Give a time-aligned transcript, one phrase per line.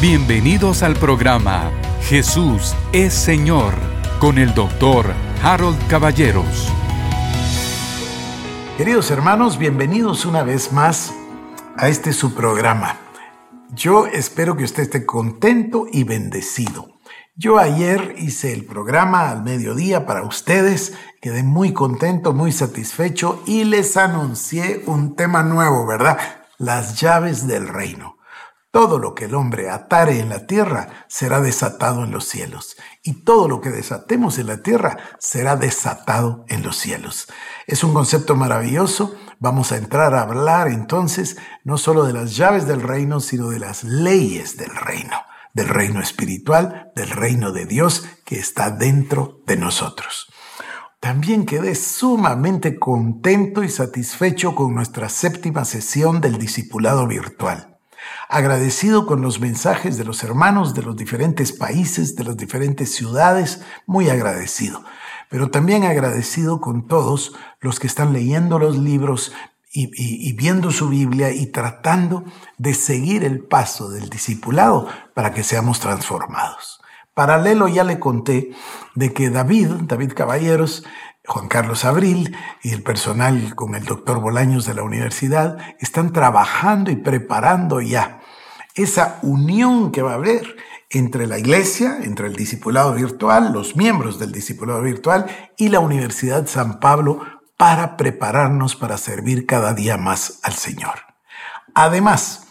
[0.00, 1.70] Bienvenidos al programa
[2.04, 3.74] Jesús es Señor
[4.18, 6.72] con el doctor Harold Caballeros.
[8.78, 11.12] Queridos hermanos, bienvenidos una vez más
[11.76, 12.96] a este su programa.
[13.74, 16.98] Yo espero que usted esté contento y bendecido.
[17.36, 23.64] Yo ayer hice el programa al mediodía para ustedes, quedé muy contento, muy satisfecho y
[23.64, 26.18] les anuncié un tema nuevo, ¿verdad?
[26.56, 28.16] Las llaves del reino.
[28.70, 33.24] Todo lo que el hombre atare en la tierra será desatado en los cielos, y
[33.24, 37.26] todo lo que desatemos en la tierra será desatado en los cielos.
[37.66, 39.16] Es un concepto maravilloso.
[39.40, 43.58] Vamos a entrar a hablar entonces no solo de las llaves del reino, sino de
[43.58, 45.16] las leyes del reino
[45.52, 50.32] del reino espiritual, del reino de Dios que está dentro de nosotros.
[51.00, 57.69] También quedé sumamente contento y satisfecho con nuestra séptima sesión del discipulado virtual.
[58.32, 63.60] Agradecido con los mensajes de los hermanos de los diferentes países, de las diferentes ciudades,
[63.86, 64.84] muy agradecido.
[65.28, 69.32] Pero también agradecido con todos los que están leyendo los libros,
[69.72, 72.24] y, viendo su Biblia y tratando
[72.58, 76.80] de seguir el paso del discipulado para que seamos transformados.
[77.14, 78.50] Paralelo ya le conté
[78.94, 80.84] de que David, David Caballeros,
[81.26, 86.90] Juan Carlos Abril y el personal con el doctor Bolaños de la universidad están trabajando
[86.90, 88.19] y preparando ya
[88.82, 90.56] esa unión que va a haber
[90.90, 96.46] entre la iglesia, entre el discipulado virtual, los miembros del discipulado virtual y la Universidad
[96.46, 97.20] San Pablo
[97.56, 100.94] para prepararnos para servir cada día más al Señor.
[101.74, 102.48] Además,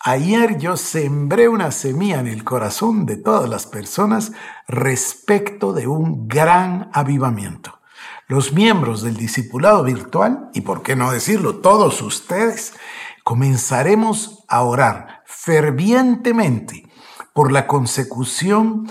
[0.00, 4.32] ayer yo sembré una semilla en el corazón de todas las personas
[4.68, 7.80] respecto de un gran avivamiento.
[8.28, 12.74] Los miembros del discipulado virtual, y por qué no decirlo, todos ustedes,
[13.24, 16.90] comenzaremos a orar fervientemente
[17.32, 18.90] por la consecución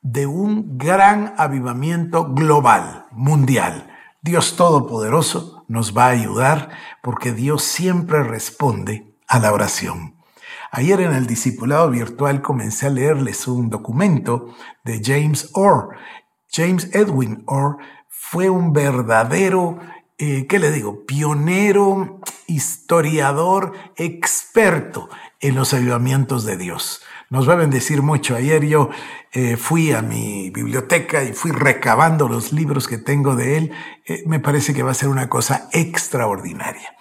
[0.00, 3.90] de un gran avivamiento global, mundial
[4.24, 6.70] Dios Todopoderoso nos va a ayudar
[7.02, 10.14] porque Dios siempre responde a la oración.
[10.70, 15.98] Ayer en el discipulado virtual comencé a leerles un documento de James Orr.
[16.50, 17.76] James Edwin Orr
[18.08, 19.78] fue un verdadero,
[20.16, 25.08] eh, ¿qué le digo?, pionero, historiador, experto
[25.40, 27.02] en los ayudamientos de Dios
[27.34, 28.36] nos va a bendecir mucho.
[28.36, 28.90] Ayer yo
[29.32, 33.72] eh, fui a mi biblioteca y fui recabando los libros que tengo de él.
[34.06, 36.94] Eh, me parece que va a ser una cosa extraordinaria.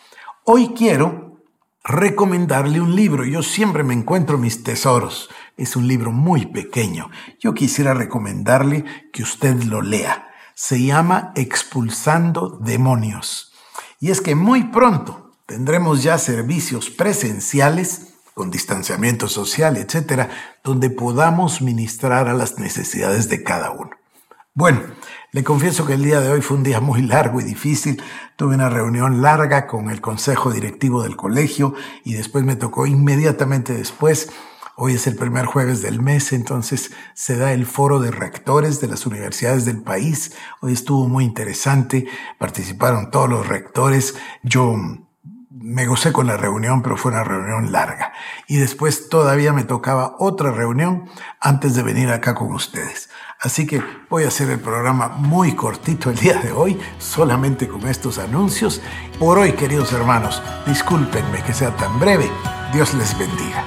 [0.44, 1.44] Hoy quiero
[1.84, 3.26] recomendarle un libro.
[3.26, 5.30] Yo siempre me encuentro mis tesoros.
[5.56, 7.12] Es un libro muy pequeño.
[7.40, 10.30] Yo quisiera recomendarle que usted lo lea.
[10.56, 13.54] Se llama Expulsando Demonios.
[14.00, 20.30] Y es que muy pronto tendremos ya servicios presenciales con distanciamiento social, etcétera,
[20.64, 23.92] donde podamos ministrar a las necesidades de cada uno.
[24.56, 24.82] Bueno,
[25.32, 28.02] le confieso que el día de hoy fue un día muy largo y difícil.
[28.36, 31.74] Tuve una reunión larga con el consejo directivo del colegio
[32.04, 34.30] y después me tocó inmediatamente después.
[34.76, 38.88] Hoy es el primer jueves del mes, entonces se da el foro de rectores de
[38.88, 40.34] las universidades del país.
[40.62, 42.08] Hoy estuvo muy interesante,
[42.40, 44.16] participaron todos los rectores.
[44.42, 44.76] Yo
[45.64, 48.12] me gocé con la reunión, pero fue una reunión larga.
[48.48, 51.10] Y después todavía me tocaba otra reunión
[51.40, 53.10] antes de venir acá con ustedes.
[53.40, 57.88] Así que voy a hacer el programa muy cortito el día de hoy, solamente con
[57.88, 58.82] estos anuncios.
[59.18, 62.30] Por hoy, queridos hermanos, discúlpenme que sea tan breve.
[62.74, 63.64] Dios les bendiga.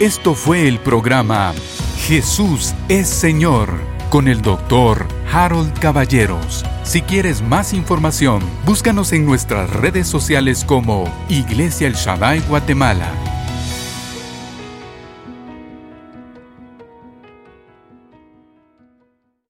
[0.00, 1.54] Esto fue el programa
[1.96, 3.70] Jesús es Señor
[4.10, 6.64] con el doctor Harold Caballeros.
[6.82, 13.29] Si quieres más información, búscanos en nuestras redes sociales como Iglesia El Shaddai Guatemala